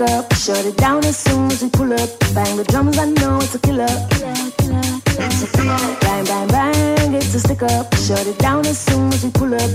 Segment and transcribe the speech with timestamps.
[0.00, 0.34] bang, it's a stick up.
[0.34, 2.10] Shut it down as soon as we pull up.
[2.34, 3.86] Bang the drums, I know it's a killer.
[3.86, 5.26] Killer, killer, killer.
[5.26, 5.78] It's a killer.
[6.00, 7.94] Bang, bang, bang, it's a stick up.
[7.96, 9.70] Shut it down as soon as we pull up.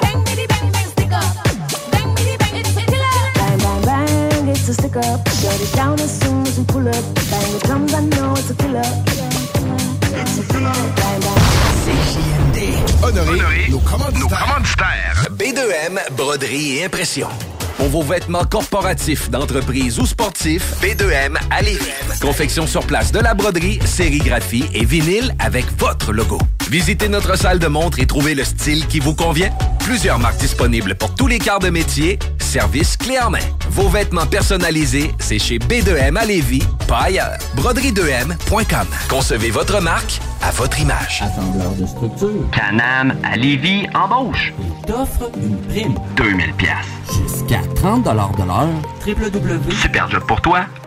[0.00, 1.34] Bang, bitty, bang, bang, stick up.
[1.92, 3.16] Bang, bitty, bang, it's a killer.
[3.34, 5.28] Bang, bang, bang, it's a stick up.
[5.40, 7.04] Shut it down as soon as we pull up.
[7.30, 8.88] Bang the drums, I know it's a killer.
[9.08, 9.80] Killer, killer.
[10.20, 10.78] It's a killer.
[10.98, 11.42] Bang, bang.
[11.84, 12.58] CJMD.
[13.02, 14.20] Honoré, nos commanditaires.
[14.20, 15.28] nos commanditaires.
[15.32, 17.28] B2M, broderie et impression.
[17.76, 22.20] Pour vos vêtements corporatifs, d'entreprise ou sportifs, B2M à Lévis.
[22.20, 26.38] confection sur place de la broderie, sérigraphie et vinyle avec votre logo.
[26.70, 29.50] Visitez notre salle de montre et trouvez le style qui vous convient.
[29.80, 32.18] Plusieurs marques disponibles pour tous les quarts de métier.
[32.38, 33.38] Service clé en main.
[33.70, 37.36] Vos vêtements personnalisés, c'est chez B2M à Lévis, pas ailleurs.
[37.56, 38.86] Broderie2M.com.
[39.08, 41.22] Concevez votre marque à votre image.
[41.22, 42.50] Assembleur de structure.
[42.52, 44.52] Canam à Lévis embauche.
[44.60, 45.94] Il t'offre une prime.
[46.16, 46.70] 2000 pièces.
[47.06, 48.32] Jusqu'à 30 de l'heure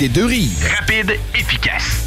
[0.00, 0.66] des deux rives.
[0.78, 2.06] Rapide, efficace.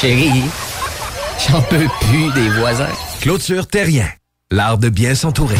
[0.00, 0.42] Chérie,
[1.48, 2.92] j'en peux plus des voisins.
[3.20, 4.08] Clôture Terrien,
[4.50, 5.56] l'art de bien s'entourer.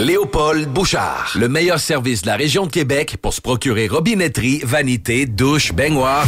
[0.00, 5.26] Léopold Bouchard, le meilleur service de la région de Québec pour se procurer robinetterie, vanité,
[5.26, 6.26] douche, baignoire.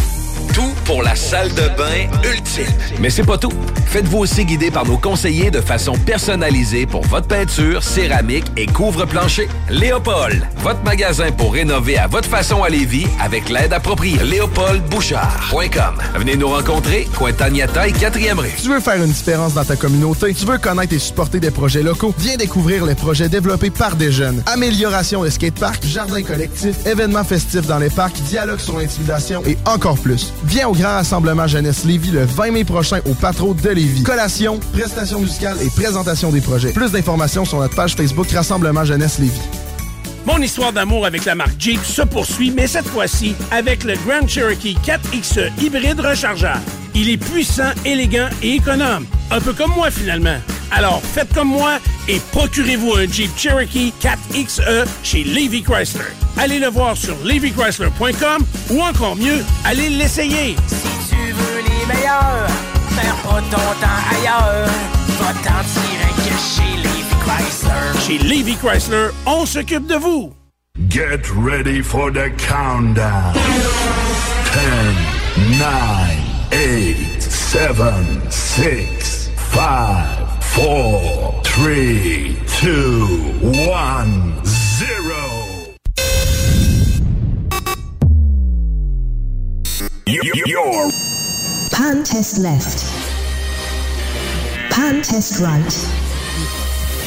[0.54, 2.66] Tout pour la salle de bain ultime.
[3.00, 3.52] Mais c'est pas tout.
[3.86, 9.48] Faites-vous aussi guider par nos conseillers de façon personnalisée pour votre peinture, céramique et couvre-plancher.
[9.70, 14.18] Léopold, votre magasin pour rénover à votre façon à Lévis avec l'aide appropriée.
[14.22, 15.94] LéopoldBouchard.com.
[16.16, 18.52] Venez nous rencontrer, Cointagnata et 4e rue.
[18.60, 20.34] Tu veux faire une différence dans ta communauté?
[20.34, 22.14] Tu veux connaître et supporter des projets locaux?
[22.18, 24.42] Viens découvrir les projets développés par des jeunes.
[24.46, 29.98] Amélioration de skateparks, jardins collectifs, événements festifs dans les parcs, dialogue sur l'intimidation et encore
[29.98, 30.32] plus.
[30.44, 34.02] Viens au Grand Rassemblement Jeunesse Lévis le 20 mai prochain au Patro de Lévis.
[34.02, 36.72] Collation, prestations musicales et présentation des projets.
[36.72, 39.40] Plus d'informations sur notre page Facebook Rassemblement Jeunesse Lévis.
[40.24, 44.26] Mon histoire d'amour avec la marque Jeep se poursuit, mais cette fois-ci avec le Grand
[44.26, 46.60] Cherokee 4XE hybride rechargeable.
[46.94, 49.06] Il est puissant, élégant et économe.
[49.30, 50.38] Un peu comme moi finalement.
[50.70, 56.04] Alors faites comme moi et procurez-vous un Jeep Cherokee 4XE chez Levy Chrysler.
[56.38, 60.56] Allez le voir sur levychrysler.com ou encore mieux, allez l'essayer.
[60.66, 62.46] Si tu veux les meilleurs,
[63.30, 64.68] pas ailleurs.
[65.62, 66.11] Tirer
[66.42, 68.00] chez Levy Chrysler.
[68.00, 70.34] Chez Levy Chrysler, on s'occupe de vous.
[70.88, 73.34] Get ready for the countdown.
[73.34, 74.96] 10,
[75.58, 76.18] 9,
[76.50, 83.06] 8, 7, 6, 5, 4, 3, 2,
[83.42, 85.32] 1, 0.
[90.06, 90.90] You're
[91.70, 92.84] Pan test left.
[94.70, 96.01] Pan test right.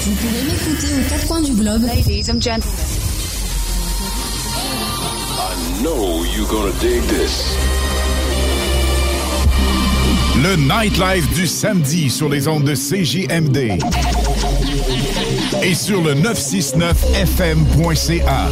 [0.06, 1.82] Vous pouvez m'écouter aux quatre coins du globe.
[1.82, 2.78] Ladies and gentlemen.
[5.36, 7.56] I know you're gonna dig this.
[10.44, 13.80] Le nightlife du samedi sur les ondes de CJMD.
[15.64, 18.52] Et sur le 969fm.ca.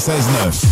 [0.00, 0.69] 96.9.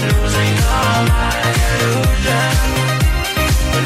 [0.01, 1.29] Losing all my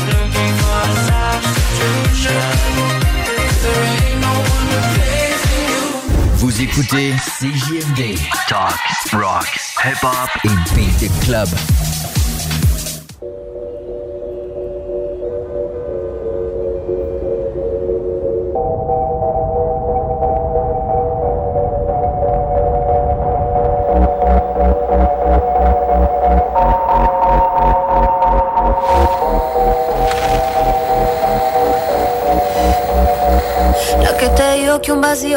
[0.09, 2.53] looking for substitution
[3.63, 5.69] There ain't no one replacing
[6.39, 7.99] you écoutez CJMD
[8.47, 8.79] Talk,
[9.13, 9.47] rock,
[9.83, 12.12] hip-hop et beat the club.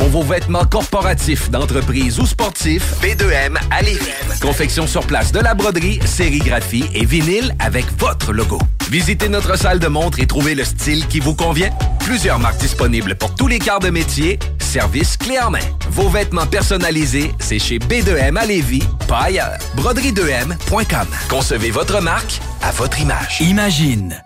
[0.00, 4.08] Pour vos vêtements corporatifs, d'entreprise ou sportifs, B2M à Lévis.
[4.40, 8.58] Confection sur place de la broderie, sérigraphie et vinyle avec votre logo.
[8.90, 11.68] Visitez notre salle de montre et trouvez le style qui vous convient.
[11.98, 14.38] Plusieurs marques disponibles pour tous les quarts de métier.
[14.58, 15.58] Service clé en main.
[15.90, 19.58] Vos vêtements personnalisés, c'est chez B2M à Lévis, pas ailleurs.
[19.76, 21.08] Broderie2M.com.
[21.28, 23.42] Concevez votre marque à votre image.
[23.42, 24.18] Imagine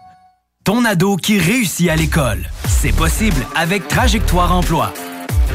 [0.62, 2.49] ton ado qui réussit à l'école.
[2.68, 4.95] C'est possible avec Trajectoire Emploi.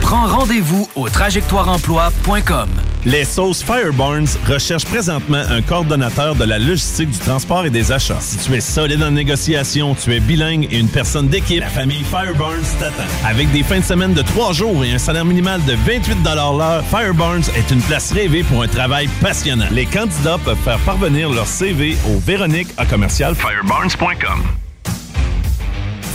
[0.01, 2.69] Prends rendez-vous au trajectoireemploi.com.
[3.05, 8.19] Les sauces Fireburns recherchent présentement un coordonnateur de la logistique du transport et des achats.
[8.19, 12.03] Si tu es solide en négociation, tu es bilingue et une personne d'équipe, la famille
[12.03, 13.03] Fireburns t'attend.
[13.25, 16.83] Avec des fins de semaine de trois jours et un salaire minimal de 28 l'heure,
[16.89, 19.67] Fireburns est une place rêvée pour un travail passionnant.
[19.71, 24.43] Les candidats peuvent faire parvenir leur CV au Véronique à commercial fireburns.com.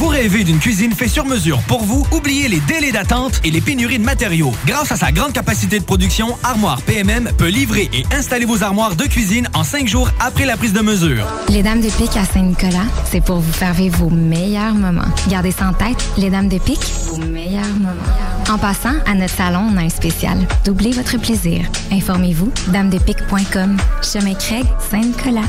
[0.04, 2.06] Vous rêvez d'une cuisine faite sur mesure pour vous?
[2.12, 4.52] Oubliez les délais d'attente et les pénuries de matériaux.
[4.66, 8.96] Grâce à sa grande capacité de production, Armoire PMM peut livrer et installer vos armoires
[8.96, 11.26] de cuisine en cinq jours après la prise de mesure.
[11.48, 15.08] Les Dames de Pique à Saint-Nicolas, c'est pour vous faire vivre vos meilleurs moments.
[15.30, 18.50] Gardez ça en tête, les Dames de Pique, vos meilleurs moments.
[18.50, 20.36] En passant, à notre salon, on a un spécial.
[20.66, 21.64] Doublez votre plaisir.
[21.90, 23.78] Informez-vous, damedepique.com.
[24.02, 25.48] Chemin Craig, Saint-Nicolas.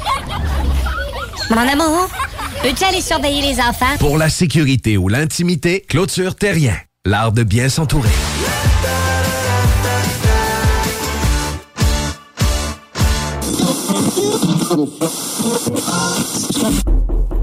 [1.51, 2.09] Mon amour,
[2.63, 3.97] peux-tu aller surveiller les enfants?
[3.99, 6.77] Pour la sécurité ou l'intimité, clôture terrien.
[7.05, 8.07] L'art de bien s'entourer.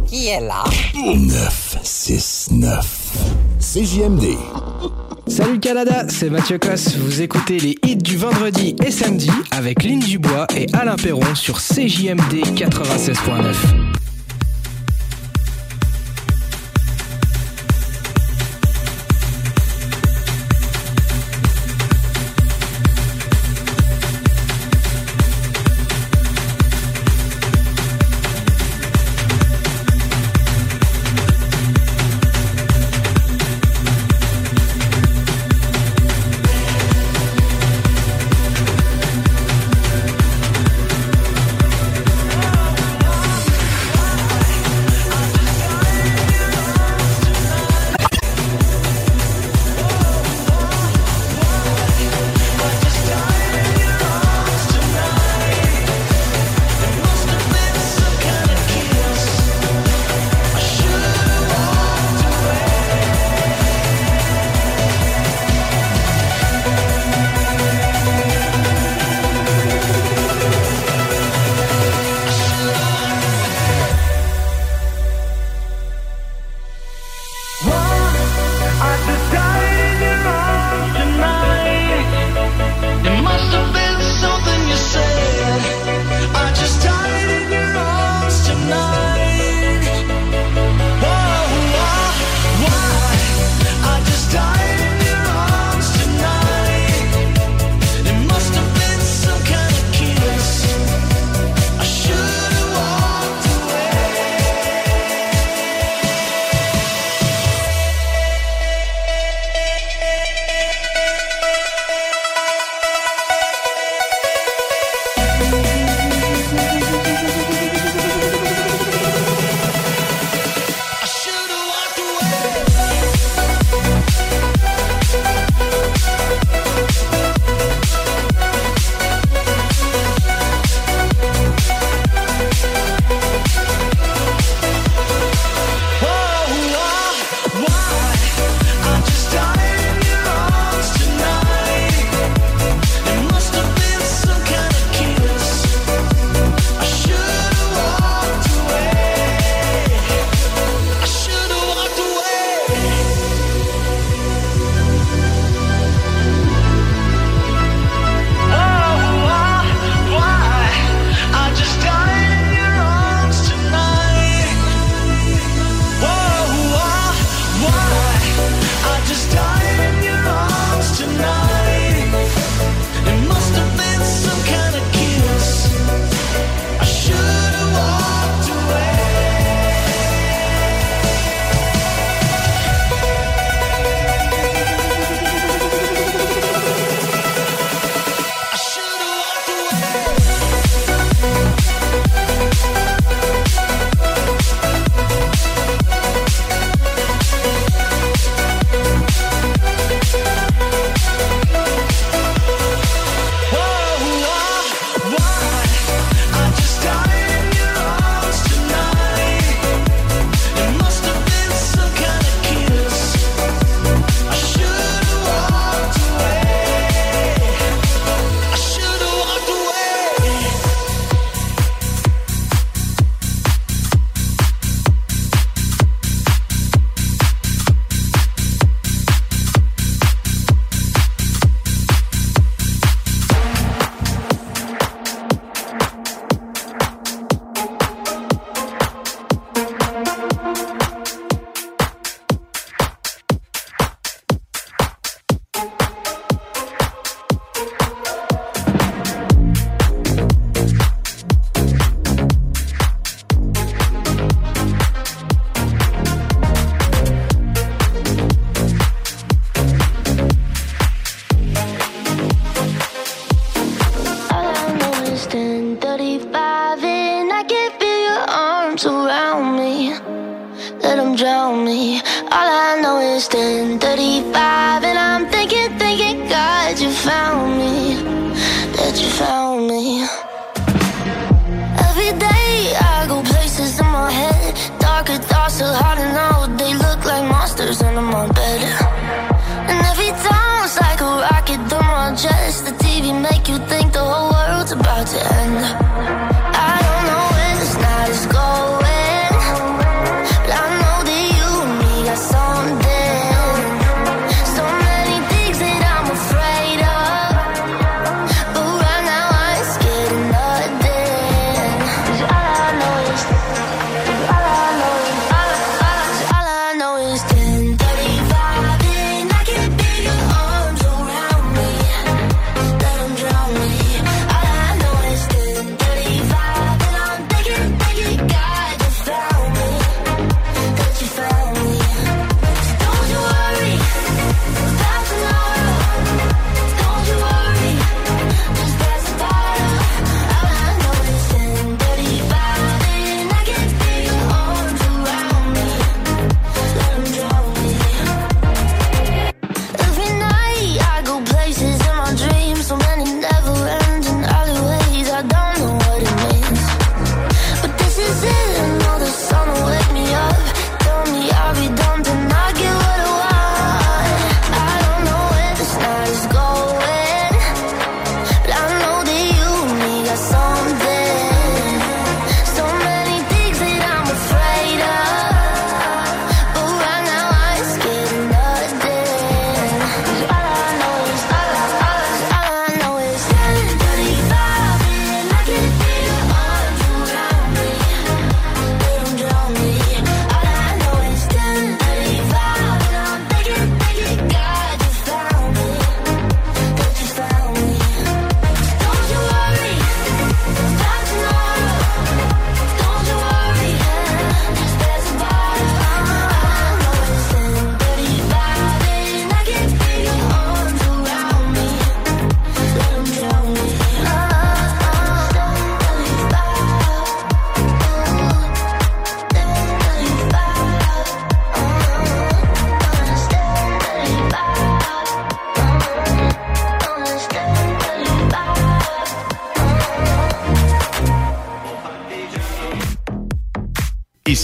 [0.06, 0.64] Qui est là?
[0.94, 2.86] 969
[3.61, 4.24] CJMD.
[5.26, 6.96] Salut Canada, c'est Mathieu Cosse.
[6.96, 11.59] Vous écoutez les hits du vendredi et samedi avec Lynn Dubois et Alain Perron sur
[11.59, 13.88] CJMD 96.9.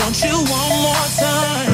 [0.00, 1.69] want you one more time.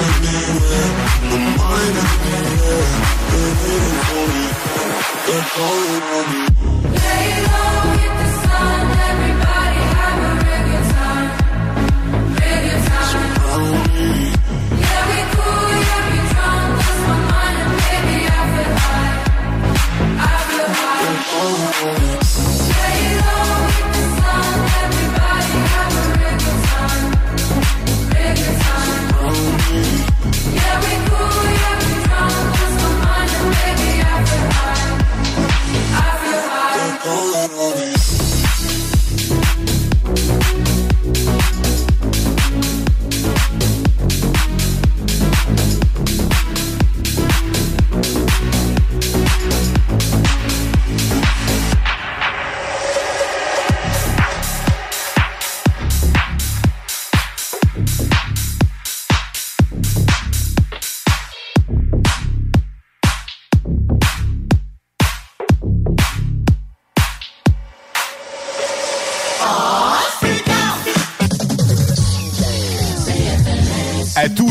[0.00, 0.90] Anywhere,
[1.30, 1.96] my mind
[2.32, 2.86] air.
[3.30, 3.54] They're
[4.34, 4.44] me.
[5.26, 6.42] They're calling on me.
[6.98, 7.83] Lay low,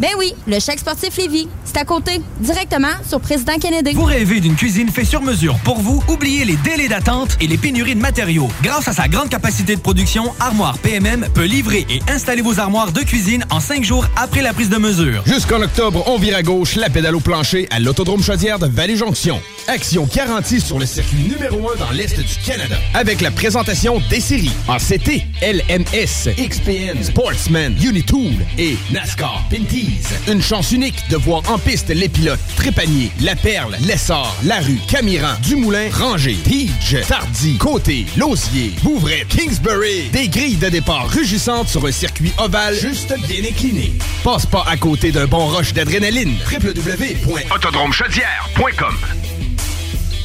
[0.00, 1.48] Ben oui, le chèque sportif Lévis.
[1.64, 3.94] C'est à côté, directement sur Président Kennedy.
[3.94, 6.02] Vous rêvez d'une cuisine faite sur mesure pour vous?
[6.06, 8.48] Oubliez les délais d'attente et les pénuries de matériaux.
[8.62, 12.92] Grâce à sa grande capacité de production, Armoire PMM peut livrer et installer vos armoires
[12.92, 15.24] de cuisine en cinq jours après la prise de mesure.
[15.26, 19.40] Jusqu'en octobre, on vire à gauche la pédale au plancher à l'Autodrome Chaudière de Vallée-Jonction.
[19.66, 22.76] Action garantie sur le circuit numéro 1 dans l'Est du Canada.
[22.94, 29.87] Avec la présentation des séries en CT, LMS, XPN, Sportsman, Unitool et NASCAR Pinty.
[30.28, 35.34] Une chance unique de voir en piste les pilotes Trépanier, La Perle, Lessard, Larue, Camiran,
[35.42, 40.08] Dumoulin, Ranger, Pidge, Tardy, Côté, Lausier, Bouvray, Kingsbury.
[40.12, 43.92] Des grilles de départ rugissantes sur un circuit ovale juste bien incliné.
[44.24, 46.34] Passe pas à côté d'un bon rush d'adrénaline.
[46.50, 49.27] www.autodromechaudière.com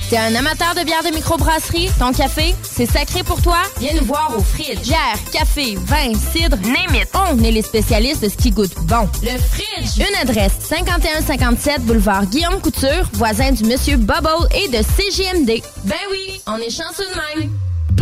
[0.09, 1.89] T'es un amateur de bière de microbrasserie?
[1.97, 3.57] Ton café, c'est sacré pour toi?
[3.79, 4.81] Viens nous voir au Fridge.
[4.83, 7.07] Bière, café, vin, cidre, name it.
[7.15, 9.09] On est les spécialistes de ce qui goûte bon.
[9.23, 9.97] Le Fridge.
[10.07, 15.63] Une adresse, 5157 boulevard Guillaume Couture, voisin du Monsieur Bubble et de CGMD.
[15.85, 17.49] Ben oui, on est chanceux de même.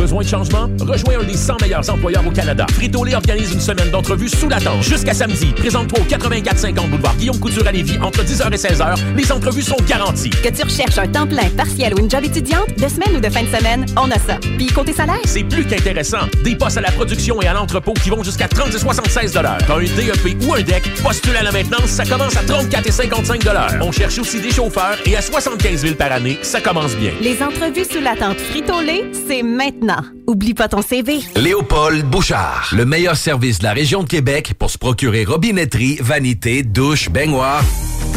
[0.02, 0.68] Besoin de changement?
[0.80, 2.66] Rejoins un des 100 meilleurs employeurs au Canada.
[2.74, 4.82] Frito-Lay organise une semaine d'entrevues sous la tente.
[4.82, 8.96] Jusqu'à samedi, présente-toi au 8450 boulevard Guillaume Couture à Lévis entre 10h et 16h.
[9.16, 10.32] Les entrevues sont garanties.
[10.32, 13.30] Que tu recherches un temps plein, partiel ou une job étudiante, de semaine ou de
[13.30, 14.40] fin de semaine, on a ça.
[14.58, 15.20] Puis côté salaire?
[15.26, 16.26] C'est plus qu'intéressant.
[16.44, 19.76] Des postes à la production et à l'entrepôt qui vont jusqu'à 30 et 76 T'as
[19.76, 23.48] un DEP ou un DEC, postule à la maintenance, ça commence à 34 et 55
[23.82, 27.12] On cherche aussi des chauffeurs et à 75 000 par année, ça commence bien.
[27.22, 29.91] Les entrevues sous la tente Frito-Lay, c'est maintenant.
[30.28, 31.20] Oublie pas ton CV.
[31.36, 36.64] Léopold Bouchard, le meilleur service de la région de Québec pour se procurer robinetterie, vanité,
[36.64, 37.64] douche, baignoire.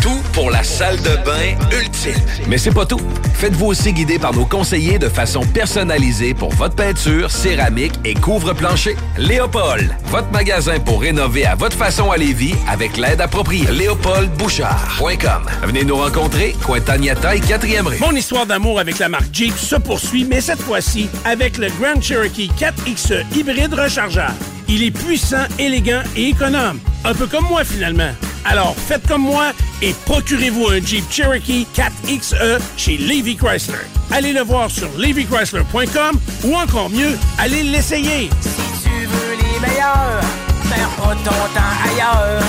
[0.02, 2.20] Tout pour la salle de bain ultime.
[2.48, 3.00] Mais c'est pas tout.
[3.34, 8.96] Faites-vous aussi guider par nos conseillers de façon personnalisée pour votre peinture, céramique et couvre-plancher.
[9.18, 13.66] Léopold, votre magasin pour rénover à votre façon à Lévis avec l'aide appropriée.
[13.70, 15.46] LéopoldBouchard.com.
[15.62, 17.98] Venez nous rencontrer, Cointagnata et 4e rue.
[18.00, 22.00] Mon histoire d'amour avec la marque Jeep se poursuit, mais cette fois-ci avec le Grand
[22.00, 24.34] Cherokee 4XE hybride rechargeable.
[24.68, 26.80] Il est puissant, élégant et économe.
[27.04, 28.12] Un peu comme moi finalement.
[28.44, 33.86] Alors faites comme moi et procurez-vous un Jeep Cherokee 4XE chez Levy Chrysler.
[34.10, 38.28] Allez le voir sur levychrysler.com ou encore mieux, allez l'essayer.
[38.40, 40.20] Si tu veux les meilleurs,
[40.68, 42.42] perds pas ton temps ailleurs.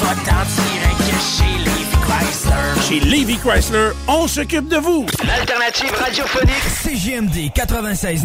[0.00, 2.88] Va t'en tirer que chez Levi Chrysler.
[2.88, 5.06] Chez Levy Chrysler, on s'occupe de vous.
[5.24, 6.62] L'alternative radiophonique.
[6.82, 8.24] CGMD 96.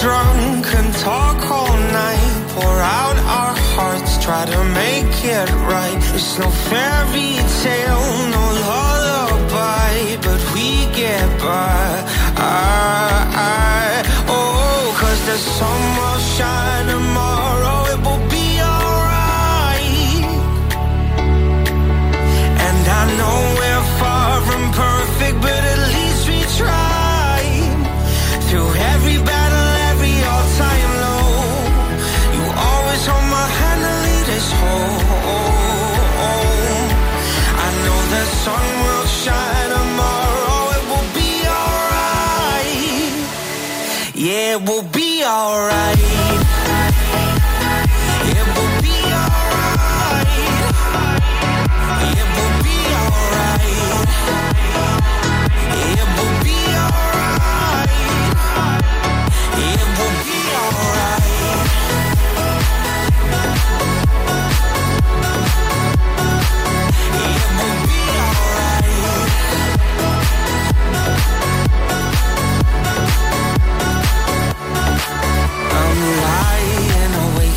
[0.00, 2.32] drunk and talk all night.
[2.54, 6.00] Pour out our hearts, try to make it right.
[6.14, 8.06] It's no fairy tale,
[8.36, 11.86] no lullaby, but we get by.
[12.36, 16.73] I, I, oh, cause the sun will shine.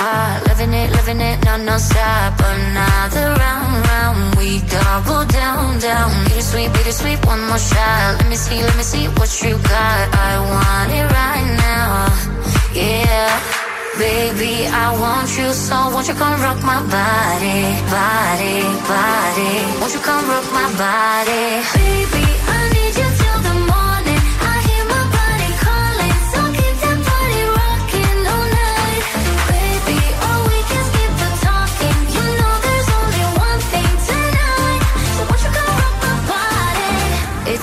[0.00, 0.48] So.
[0.48, 2.34] Living it, living it, non, non-stop.
[2.40, 4.34] Another round, round.
[4.36, 6.10] We double down, down.
[6.24, 8.16] Bittersweet, bittersweet, one more shot.
[8.18, 10.04] Let me see, let me see what you got.
[10.28, 11.90] I want it right now.
[12.74, 13.30] Yeah.
[13.98, 17.60] Baby, I want you so won't you come rock my body,
[17.92, 18.56] body,
[18.88, 19.54] body.
[19.78, 21.60] Won't you come rock my body?
[21.76, 22.29] Baby,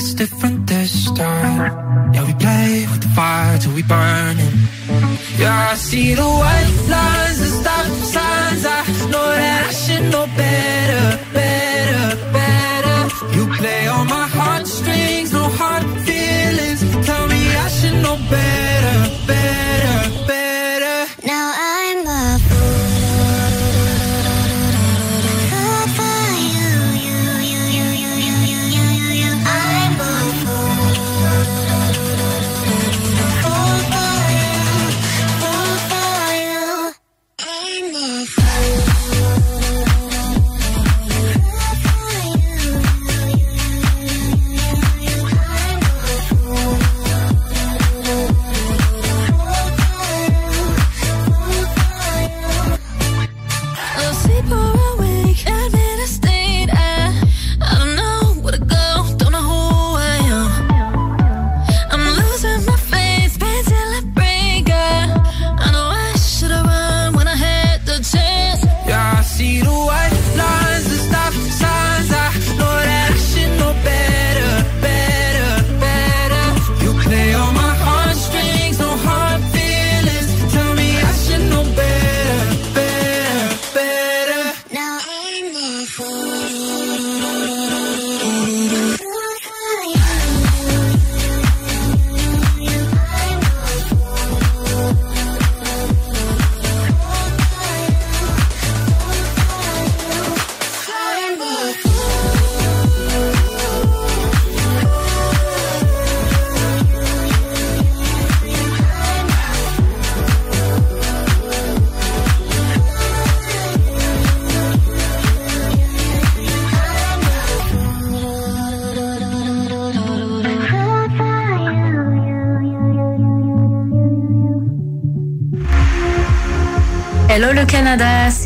[0.00, 0.35] sister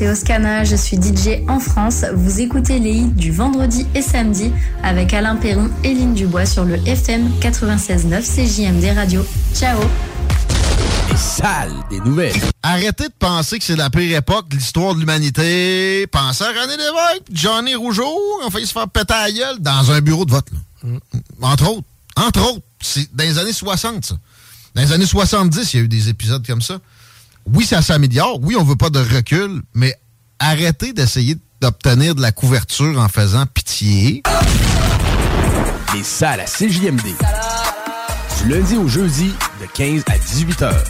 [0.00, 2.06] c'est Oscana, je suis DJ en France.
[2.14, 4.50] Vous écoutez les hits du vendredi et samedi
[4.82, 9.26] avec Alain Perron et Lynn Dubois sur le FM 96.9 CJMD Radio.
[9.54, 9.78] Ciao
[11.10, 12.32] Les salles des nouvelles.
[12.62, 16.06] Arrêtez de penser que c'est la pire époque de l'histoire de l'humanité.
[16.06, 20.00] Pensez à René Lévesque, Johnny Rougeau, on fait se faire péter la gueule dans un
[20.00, 20.46] bureau de vote.
[20.82, 20.90] là.
[21.42, 21.84] Entre autres.
[22.16, 22.64] Entre autres.
[22.80, 24.14] C'est dans les années 60, ça.
[24.74, 26.78] Dans les années 70, il y a eu des épisodes comme ça.
[27.46, 28.38] Oui, ça s'améliore.
[28.42, 29.94] Oui, on veut pas de recul, mais
[30.38, 34.22] arrêtez d'essayer d'obtenir de la couverture en faisant pitié.
[35.94, 37.16] Les salles à CJMD.
[38.42, 40.84] Du lundi au jeudi, de 15 à 18 heures.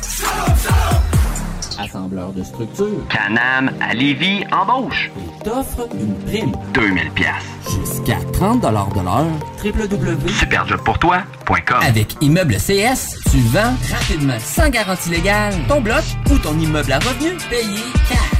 [1.82, 3.06] Assembleur de structure.
[3.08, 5.10] Canam à Lévis embauche.
[5.42, 6.52] T'offre une prime.
[6.74, 7.32] 2000 pièces.
[7.64, 9.26] Jusqu'à 30 de l'heure.
[9.64, 10.28] www.
[10.28, 11.78] Superjobpourtoi.com.
[11.82, 16.98] Avec Immeuble CS, tu vends rapidement, sans garantie légale, ton bloc ou ton immeuble à
[16.98, 18.39] revenu payé cash.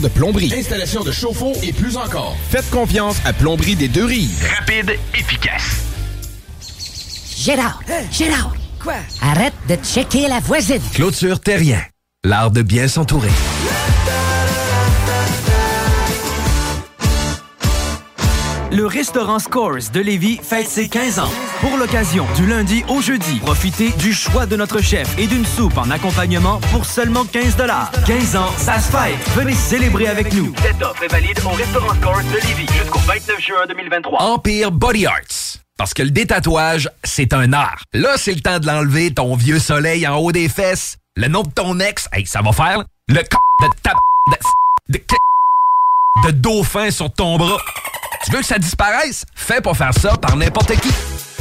[0.01, 2.35] de plomberie, installation de chauffe-eau et plus encore.
[2.49, 4.45] Faites confiance à Plomberie des deux rives.
[4.57, 5.83] Rapide, efficace.
[7.37, 7.81] Gérard!
[8.11, 8.53] Gérard!
[8.81, 8.95] Quoi?
[9.21, 10.81] Arrête de checker la voisine!
[10.93, 11.81] Clôture Terrien.
[12.23, 13.29] L'art de bien s'entourer.
[18.73, 21.29] Le restaurant Scores de Lévis fête ses 15 ans.
[21.59, 25.77] Pour l'occasion, du lundi au jeudi, profitez du choix de notre chef et d'une soupe
[25.77, 27.57] en accompagnement pour seulement 15
[28.07, 29.19] 15 ans, ça se fête.
[29.35, 30.53] Venez célébrer avec nous.
[30.61, 34.21] Cette offre est valide au restaurant Scores de Lévis jusqu'au 29 juin 2023.
[34.21, 35.57] Empire Body Arts.
[35.77, 37.83] Parce que le détatouage, c'est un art.
[37.93, 40.97] Là, c'est le temps de l'enlever, ton vieux soleil en haut des fesses.
[41.17, 42.85] Le nom de ton ex, hey, ça va faire.
[43.09, 43.23] Le c
[43.63, 43.91] de ta...
[44.87, 44.97] de...
[44.97, 46.27] de...
[46.27, 47.57] de dauphin sur ton bras.
[48.23, 49.25] Tu veux que ça disparaisse?
[49.33, 50.91] Fais pas faire ça par n'importe qui.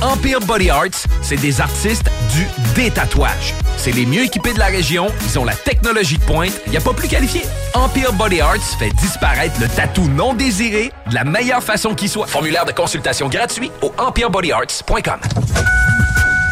[0.01, 3.55] Empire Body Arts, c'est des artistes du détatouage.
[3.77, 6.81] C'est les mieux équipés de la région, ils ont la technologie de pointe, il a
[6.81, 7.43] pas plus qualifié.
[7.75, 12.27] Empire Body Arts fait disparaître le tatou non désiré de la meilleure façon qui soit.
[12.27, 15.21] Formulaire de consultation gratuit au empirebodyarts.com.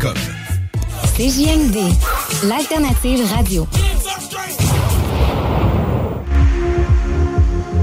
[0.00, 1.76] CJMD,
[2.44, 3.68] l'alternative radio.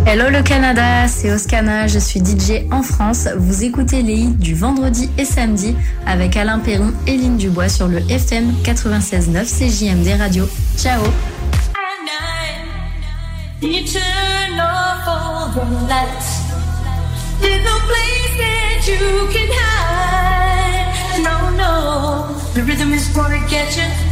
[0.08, 3.28] Hello le Canada, c'est Oscana, je suis DJ en France.
[3.38, 5.76] Vous écoutez les hits du vendredi et samedi
[6.08, 10.50] avec Alain Perron et Lynn Dubois sur le FM 96.9 CJMD Radio.
[10.76, 11.04] Ciao
[13.62, 14.98] You turn off
[22.68, 24.07] rhythm is gonna get you.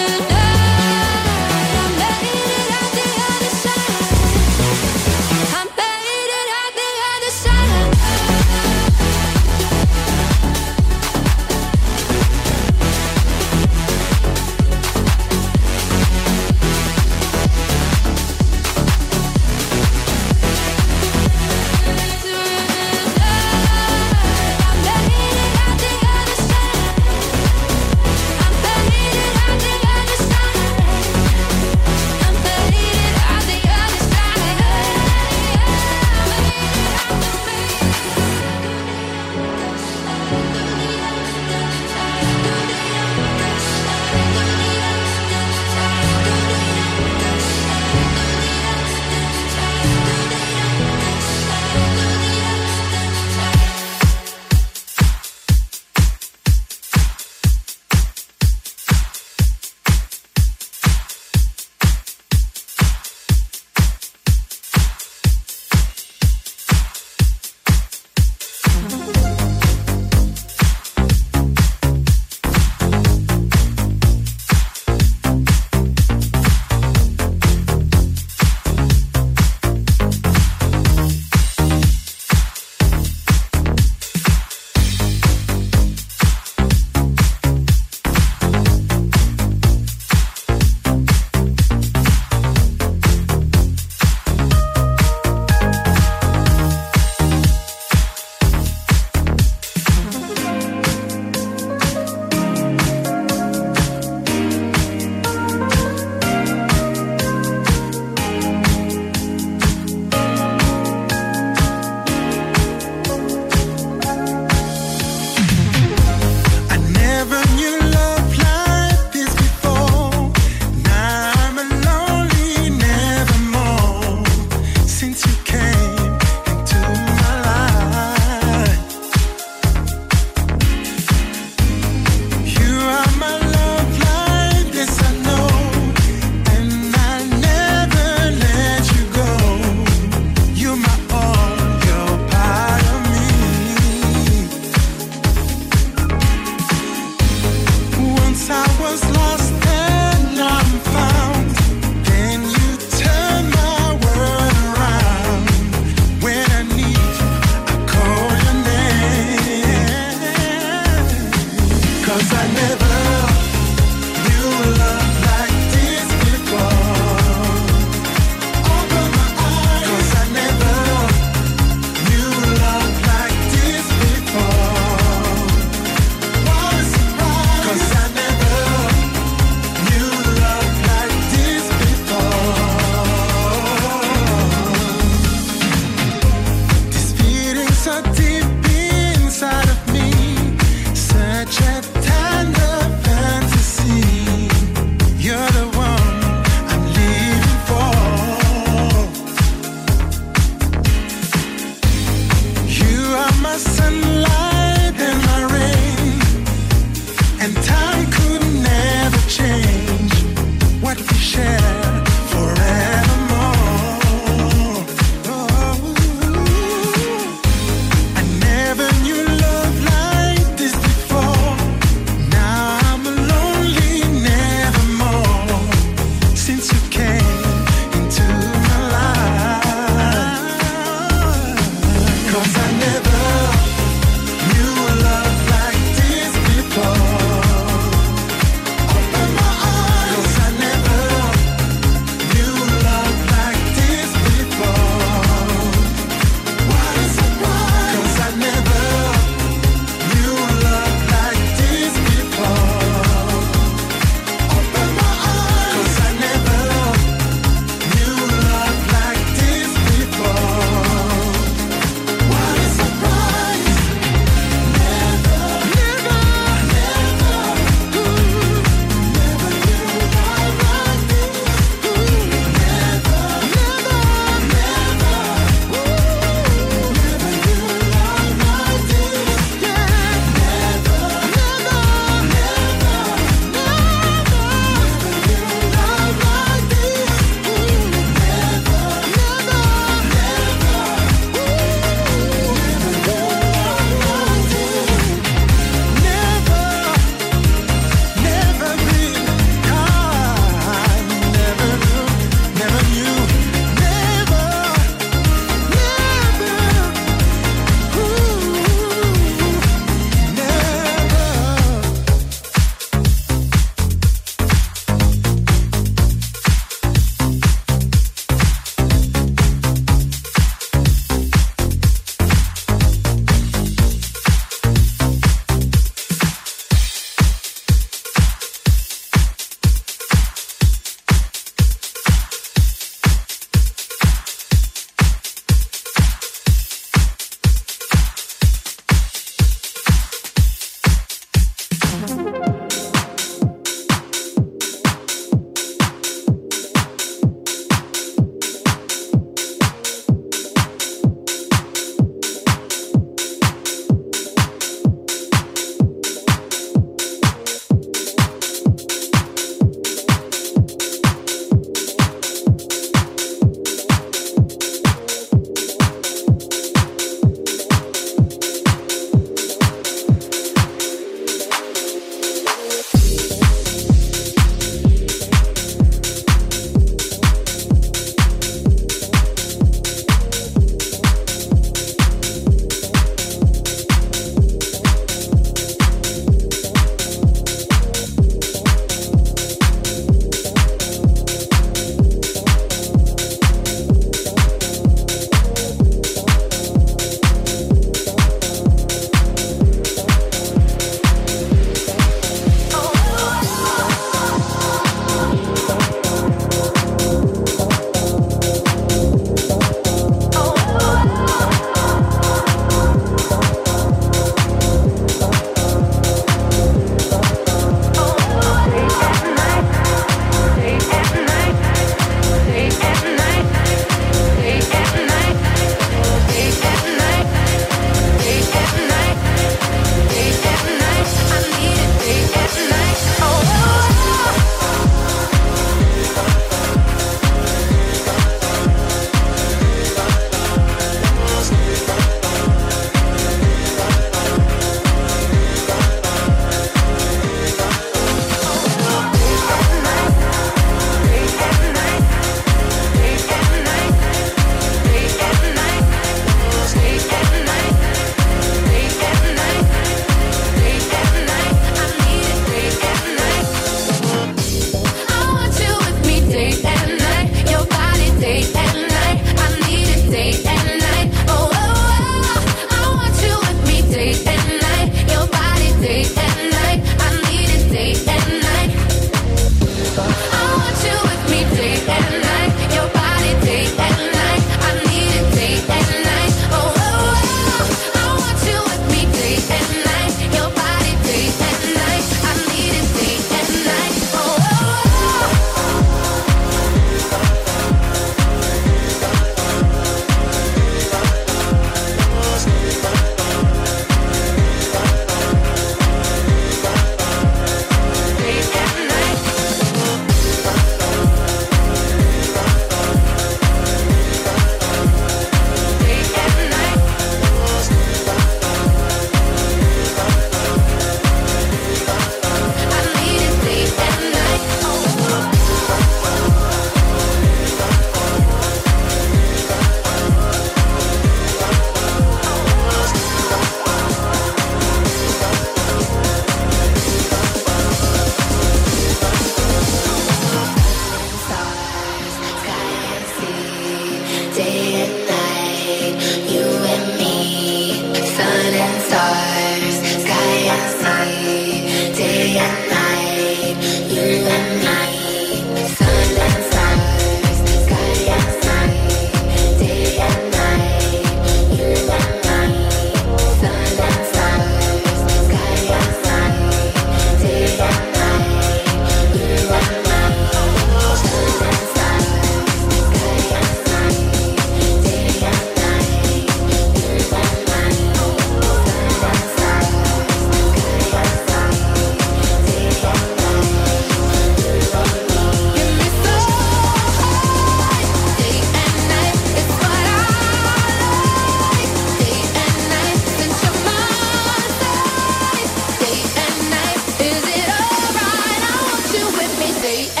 [599.71, 600.00] J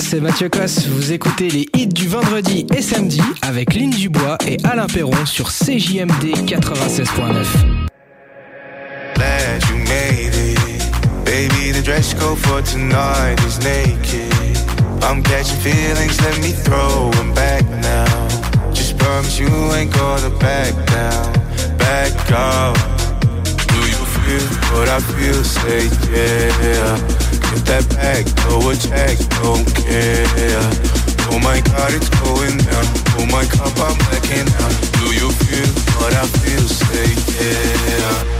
[0.00, 0.86] c'est Mathieu Cosse.
[0.86, 5.48] Vous écoutez les hits du vendredi et samedi avec Lynn Dubois et Alain Perron sur
[5.48, 7.08] CJMD 96.9.
[9.14, 10.58] Glad you made it.
[11.24, 14.32] Baby, the dress code for tonight is naked.
[15.02, 18.72] I'm catching feelings, let me throw them back now.
[18.72, 21.32] Just promise you ain't gonna back down,
[21.78, 22.76] back up.
[23.44, 25.44] Do you feel what I feel?
[25.44, 27.15] Say yeah.
[27.56, 30.26] Get that back, throw a check, don't care.
[31.32, 32.84] Oh my god, it's going down.
[33.16, 34.76] Oh my cup, I'm blacking out.
[35.00, 36.68] Do you feel what I feel?
[36.68, 38.35] Say yeah.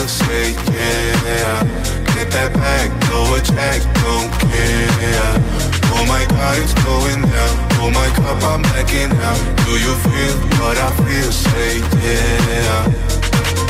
[0.00, 1.62] What Say yeah.
[2.14, 5.34] Get that back, throw a check, don't care.
[5.94, 7.54] Oh my God, it's going down.
[7.80, 9.40] Oh my cup, I'm blacking out.
[9.64, 11.32] Do you feel what I feel?
[11.32, 13.69] Say yeah.